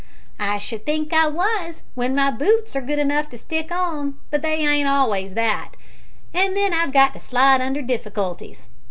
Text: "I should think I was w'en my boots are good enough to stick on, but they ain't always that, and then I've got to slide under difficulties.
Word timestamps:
"I 0.39 0.57
should 0.57 0.83
think 0.83 1.13
I 1.13 1.27
was 1.27 1.83
w'en 1.93 2.15
my 2.15 2.31
boots 2.31 2.75
are 2.75 2.81
good 2.81 2.97
enough 2.97 3.29
to 3.29 3.37
stick 3.37 3.71
on, 3.71 4.15
but 4.31 4.41
they 4.41 4.55
ain't 4.65 4.87
always 4.89 5.35
that, 5.35 5.73
and 6.33 6.57
then 6.57 6.73
I've 6.73 6.91
got 6.91 7.13
to 7.13 7.19
slide 7.19 7.61
under 7.61 7.83
difficulties. 7.83 8.65